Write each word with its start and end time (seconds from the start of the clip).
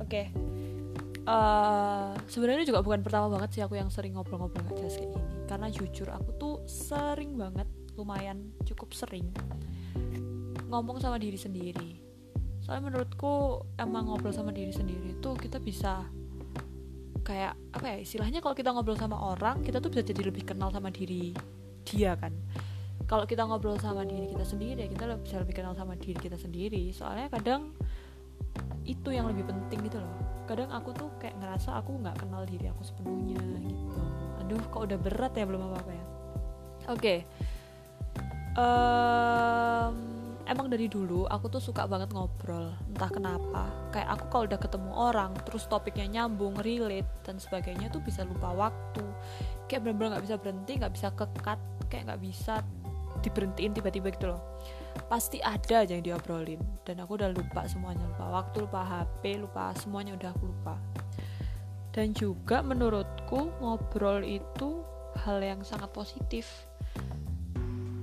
Oke. 0.00 0.32
Uh, 1.22 2.18
sebenarnya 2.26 2.66
juga 2.66 2.82
bukan 2.82 3.04
pertama 3.04 3.30
banget 3.30 3.54
sih 3.54 3.62
aku 3.62 3.78
yang 3.78 3.86
sering 3.92 4.18
ngobrol-ngobrol 4.18 4.58
gak 4.66 4.74
jelas 4.80 4.96
kayak 4.98 5.12
gini. 5.14 5.30
Karena 5.46 5.66
jujur 5.70 6.08
aku 6.10 6.30
tuh 6.40 6.54
sering 6.66 7.38
banget, 7.38 7.68
lumayan 7.94 8.50
cukup 8.66 8.90
sering 8.96 9.30
ngomong 10.72 10.98
sama 10.98 11.20
diri 11.20 11.36
sendiri. 11.36 12.00
Soalnya 12.64 12.88
menurutku 12.88 13.62
emang 13.76 14.08
ngobrol 14.08 14.32
sama 14.32 14.50
diri 14.50 14.72
sendiri 14.72 15.12
itu 15.12 15.30
kita 15.36 15.60
bisa 15.60 16.08
kayak 17.22 17.54
apa 17.70 17.86
ya 17.86 17.96
istilahnya 18.02 18.42
kalau 18.42 18.54
kita 18.58 18.74
ngobrol 18.74 18.98
sama 18.98 19.14
orang 19.14 19.62
kita 19.62 19.78
tuh 19.78 19.94
bisa 19.94 20.02
jadi 20.02 20.26
lebih 20.26 20.42
kenal 20.42 20.74
sama 20.74 20.90
diri 20.90 21.30
dia 21.86 22.18
kan 22.18 22.34
kalau 23.12 23.28
kita 23.28 23.44
ngobrol 23.44 23.76
sama 23.76 24.08
diri 24.08 24.32
kita 24.32 24.40
sendiri 24.40 24.78
ya 24.80 24.88
kita 24.88 25.04
bisa 25.20 25.36
lebih 25.44 25.60
kenal 25.60 25.76
sama 25.76 26.00
diri 26.00 26.16
kita 26.16 26.40
sendiri. 26.40 26.88
Soalnya 26.96 27.28
kadang 27.28 27.76
itu 28.88 29.12
yang 29.12 29.28
lebih 29.28 29.44
penting 29.44 29.84
gitu 29.84 30.00
loh. 30.00 30.16
Kadang 30.48 30.72
aku 30.72 30.96
tuh 30.96 31.12
kayak 31.20 31.36
ngerasa 31.36 31.76
aku 31.76 32.00
nggak 32.00 32.16
kenal 32.24 32.48
diri 32.48 32.72
aku 32.72 32.80
sepenuhnya 32.80 33.36
gitu. 33.68 34.00
Aduh 34.40 34.64
kok 34.64 34.88
udah 34.88 34.96
berat 34.96 35.36
ya 35.36 35.44
belum 35.44 35.60
apa 35.60 35.76
apa 35.84 35.92
ya. 35.92 36.04
Oke. 36.88 36.96
Okay. 36.96 37.18
um, 38.56 39.94
emang 40.48 40.72
dari 40.72 40.88
dulu 40.88 41.28
aku 41.28 41.52
tuh 41.52 41.60
suka 41.60 41.84
banget 41.84 42.16
ngobrol 42.16 42.72
entah 42.96 43.12
kenapa. 43.12 43.68
Kayak 43.92 44.08
aku 44.08 44.24
kalau 44.32 44.44
udah 44.48 44.60
ketemu 44.64 44.90
orang 44.96 45.36
terus 45.44 45.68
topiknya 45.68 46.08
nyambung 46.08 46.56
relate 46.64 47.28
dan 47.28 47.36
sebagainya 47.36 47.92
tuh 47.92 48.00
bisa 48.00 48.24
lupa 48.24 48.56
waktu. 48.56 49.04
Kayak 49.68 49.84
bener-bener 49.84 50.16
nggak 50.16 50.24
bisa 50.24 50.36
berhenti 50.40 50.72
nggak 50.80 50.94
bisa 50.96 51.12
kekat 51.12 51.60
kayak 51.92 52.08
nggak 52.08 52.24
bisa 52.24 52.64
diberhentiin 53.22 53.72
tiba-tiba 53.72 54.10
gitu 54.10 54.34
loh. 54.34 54.42
Pasti 55.08 55.38
ada 55.40 55.86
aja 55.86 55.92
yang 55.94 56.04
diobrolin. 56.04 56.60
Dan 56.82 57.00
aku 57.00 57.16
udah 57.16 57.30
lupa 57.30 57.64
semuanya 57.70 58.02
lupa 58.04 58.42
waktu 58.42 58.66
lupa 58.66 58.80
HP 58.82 59.40
lupa 59.40 59.72
semuanya 59.78 60.18
udah 60.18 60.30
aku 60.34 60.44
lupa. 60.50 60.74
Dan 61.94 62.12
juga 62.16 62.60
menurutku 62.60 63.52
ngobrol 63.62 64.26
itu 64.26 64.82
hal 65.22 65.38
yang 65.40 65.62
sangat 65.62 65.88
positif. 65.94 66.66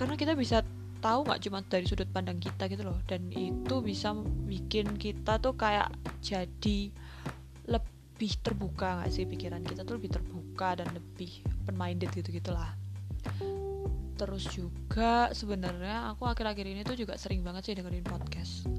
Karena 0.00 0.16
kita 0.16 0.32
bisa 0.32 0.64
tahu 1.02 1.26
nggak 1.26 1.42
cuma 1.46 1.58
dari 1.66 1.84
sudut 1.84 2.08
pandang 2.10 2.40
kita 2.40 2.66
gitu 2.66 2.82
loh. 2.88 2.98
Dan 3.04 3.28
itu 3.30 3.84
bisa 3.84 4.16
bikin 4.48 4.96
kita 4.96 5.38
tuh 5.38 5.54
kayak 5.54 5.92
jadi 6.24 6.88
lebih 7.68 8.32
terbuka 8.40 9.02
nggak 9.02 9.10
sih 9.10 9.26
pikiran 9.26 9.62
kita 9.66 9.82
tuh? 9.84 9.98
Lebih 9.98 10.16
terbuka 10.16 10.78
dan 10.78 10.88
lebih 10.94 11.42
open 11.62 11.76
minded 11.76 12.10
gitu 12.14 12.30
gitulah 12.30 12.74
terus 14.22 14.46
juga 14.54 15.34
sebenarnya 15.34 16.14
aku 16.14 16.30
akhir-akhir 16.30 16.62
ini 16.62 16.86
tuh 16.86 16.94
juga 16.94 17.18
sering 17.18 17.42
banget 17.42 17.66
sih 17.66 17.74
dengerin 17.74 18.06
podcast. 18.06 18.70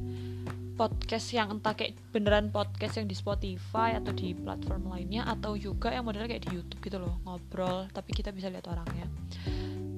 Podcast 0.79 1.27
yang 1.35 1.59
entah 1.59 1.75
kayak 1.75 1.99
beneran 2.15 2.47
podcast 2.47 2.95
yang 2.95 3.11
di 3.11 3.13
Spotify 3.13 3.99
atau 3.99 4.15
di 4.15 4.31
platform 4.31 4.87
lainnya 4.87 5.27
atau 5.27 5.59
juga 5.59 5.91
yang 5.91 6.07
modelnya 6.07 6.31
kayak 6.31 6.47
di 6.47 6.55
YouTube 6.55 6.79
gitu 6.79 6.95
loh 6.95 7.19
ngobrol 7.27 7.91
tapi 7.91 8.15
kita 8.15 8.31
bisa 8.31 8.47
lihat 8.47 8.71
orangnya. 8.71 9.03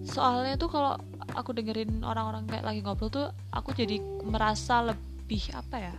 Soalnya 0.02 0.58
tuh 0.58 0.74
kalau 0.74 0.98
aku 1.38 1.54
dengerin 1.54 2.02
orang-orang 2.02 2.50
kayak 2.50 2.66
lagi 2.66 2.82
ngobrol 2.82 3.14
tuh 3.14 3.30
aku 3.54 3.78
jadi 3.78 4.02
merasa 4.26 4.82
lebih 4.82 5.54
apa 5.54 5.78
ya 5.78 5.96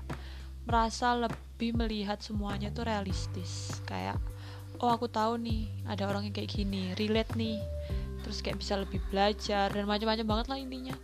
merasa 0.67 1.14
lebih 1.14 1.70
melihat 1.78 2.19
semuanya 2.19 2.74
tuh 2.74 2.83
realistis. 2.83 3.78
Kayak 3.86 4.19
oh 4.83 4.91
aku 4.91 5.06
tahu 5.06 5.39
nih 5.39 5.70
ada 5.86 6.11
orang 6.11 6.27
yang 6.27 6.34
kayak 6.34 6.50
gini 6.50 6.98
relate 6.98 7.30
nih 7.39 7.62
terus 8.27 8.43
kayak 8.43 8.59
bisa 8.59 8.75
lebih 8.75 8.99
belajar 9.07 9.71
dan 9.71 9.87
macam-macam 9.87 10.27
banget 10.27 10.47
lah 10.51 10.59
intinya. 10.59 10.97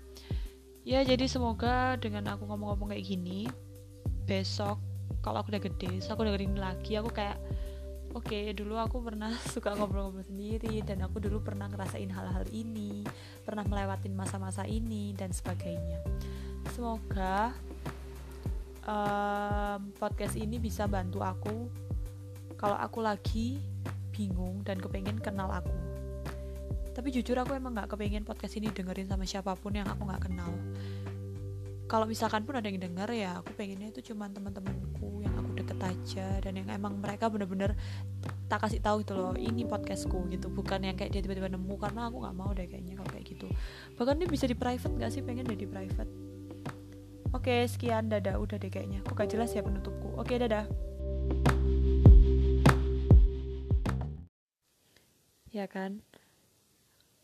Ya 0.83 1.06
jadi 1.06 1.31
semoga 1.31 1.95
dengan 2.03 2.27
aku 2.34 2.42
ngomong-ngomong 2.51 2.91
kayak 2.91 3.06
gini 3.06 3.47
besok 4.27 4.83
kalau 5.22 5.38
aku 5.38 5.55
udah 5.55 5.62
gede 5.62 6.03
so 6.03 6.19
aku 6.19 6.27
dengerin 6.27 6.59
lagi 6.59 6.99
aku 6.99 7.15
kayak 7.15 7.38
oke 8.11 8.27
okay, 8.27 8.50
dulu 8.50 8.75
aku 8.75 8.99
pernah 8.99 9.31
suka 9.55 9.78
ngobrol-ngobrol 9.78 10.27
sendiri 10.27 10.82
dan 10.82 11.06
aku 11.06 11.22
dulu 11.22 11.38
pernah 11.38 11.71
ngerasain 11.71 12.11
hal-hal 12.11 12.43
ini 12.50 13.06
pernah 13.47 13.62
melewatin 13.62 14.19
masa-masa 14.19 14.66
ini 14.66 15.15
dan 15.15 15.31
sebagainya. 15.31 16.03
Semoga 16.75 17.55
um, 18.82 19.94
podcast 19.94 20.34
ini 20.34 20.59
bisa 20.59 20.91
bantu 20.91 21.22
aku. 21.22 21.71
Kalau 22.59 22.78
aku 22.78 22.99
lagi 23.03 23.62
bingung 24.11 24.66
dan 24.66 24.82
kepengen 24.82 25.19
kenal 25.19 25.50
aku 25.50 25.91
tapi 26.92 27.08
jujur 27.08 27.36
aku 27.41 27.56
emang 27.56 27.72
gak 27.72 27.97
kepengen 27.97 28.25
podcast 28.25 28.60
ini 28.60 28.69
dengerin 28.69 29.08
sama 29.08 29.25
siapa 29.25 29.56
pun 29.56 29.72
yang 29.72 29.88
aku 29.88 30.04
gak 30.08 30.28
kenal. 30.28 30.53
Kalau 31.88 32.08
misalkan 32.08 32.48
pun 32.48 32.56
ada 32.56 32.69
yang 32.72 32.80
denger 32.80 33.08
ya 33.12 33.41
aku 33.41 33.53
pengennya 33.53 33.92
itu 33.92 34.12
cuma 34.12 34.25
teman-temanku 34.32 35.20
yang 35.20 35.36
aku 35.36 35.52
deket 35.60 35.76
aja 35.76 36.41
dan 36.41 36.56
yang 36.56 36.69
emang 36.72 36.97
mereka 36.97 37.28
bener-bener 37.28 37.76
tak 38.48 38.64
kasih 38.64 38.81
tahu 38.81 39.04
gitu 39.04 39.12
loh 39.12 39.36
ini 39.36 39.69
podcastku 39.69 40.25
gitu. 40.32 40.48
Bukan 40.48 40.88
yang 40.88 40.97
kayak 40.97 41.12
dia 41.12 41.20
tiba-tiba 41.20 41.52
nemu 41.52 41.75
karena 41.76 42.08
aku 42.08 42.25
nggak 42.25 42.36
mau 42.36 42.48
deh 42.56 42.64
kayaknya 42.64 42.97
kalau 42.97 43.10
kayak 43.12 43.26
gitu. 43.28 43.48
Bahkan 44.00 44.14
dia 44.25 44.28
bisa 44.28 44.44
di 44.48 44.56
private 44.56 44.94
gak 44.97 45.12
sih? 45.12 45.20
Pengen 45.20 45.44
deh 45.44 45.58
di 45.58 45.69
private. 45.69 46.08
Oke 47.32 47.64
sekian. 47.69 48.08
Dadah. 48.08 48.41
Udah 48.41 48.56
deh 48.56 48.72
kayaknya. 48.72 49.04
Kok 49.04 49.12
gak 49.12 49.28
jelas 49.28 49.52
ya 49.52 49.60
penutupku. 49.60 50.16
Oke 50.16 50.41
dadah. 50.41 50.64
Ya 55.52 55.69
kan 55.69 56.00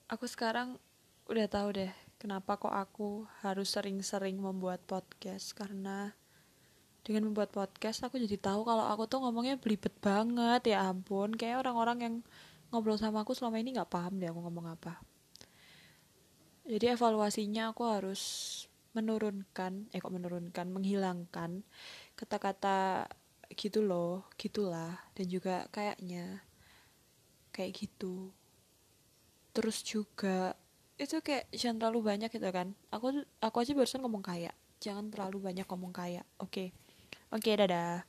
aku 0.08 0.24
sekarang 0.24 0.80
udah 1.28 1.46
tahu 1.46 1.68
deh 1.76 1.92
kenapa 2.16 2.56
kok 2.56 2.72
aku 2.72 3.28
harus 3.44 3.68
sering-sering 3.68 4.40
membuat 4.40 4.80
podcast. 4.88 5.52
Karena 5.52 6.16
dengan 7.04 7.28
membuat 7.28 7.52
podcast 7.52 8.04
aku 8.04 8.16
jadi 8.16 8.40
tahu 8.40 8.64
kalau 8.64 8.88
aku 8.88 9.04
tuh 9.04 9.20
ngomongnya 9.22 9.60
belibet 9.60 9.92
banget. 10.00 10.72
Ya 10.72 10.88
ampun 10.88 11.36
kayak 11.36 11.62
orang-orang 11.64 11.98
yang 12.00 12.14
ngobrol 12.72 12.96
sama 12.96 13.22
aku 13.24 13.36
selama 13.36 13.60
ini 13.60 13.76
nggak 13.76 13.92
paham 13.92 14.16
deh 14.16 14.28
aku 14.32 14.40
ngomong 14.40 14.66
apa. 14.72 14.96
Jadi 16.68 16.84
evaluasinya 16.92 17.72
aku 17.72 17.84
harus 17.88 18.22
menurunkan 18.96 19.92
eh 19.92 20.00
kok 20.00 20.12
menurunkan 20.12 20.72
menghilangkan 20.72 21.62
kata-kata 22.16 23.08
gitu 23.56 23.84
loh 23.84 24.24
gitulah. 24.40 24.96
Dan 25.12 25.28
juga 25.28 25.68
kayaknya 25.68 26.40
kayak 27.52 27.72
gitu 27.76 28.32
terus 29.58 29.82
juga 29.82 30.54
itu 31.02 31.18
kayak 31.18 31.50
jangan 31.50 31.82
terlalu 31.82 32.14
banyak 32.14 32.30
gitu 32.30 32.46
kan 32.54 32.70
aku 32.94 33.26
aku 33.42 33.56
aja 33.58 33.74
barusan 33.74 34.02
ngomong 34.06 34.22
kayak 34.22 34.54
jangan 34.78 35.10
terlalu 35.10 35.50
banyak 35.50 35.66
ngomong 35.66 35.90
kayak 35.90 36.22
oke 36.38 36.54
okay. 36.54 36.68
Oke, 37.28 37.52
dadah. 37.60 38.08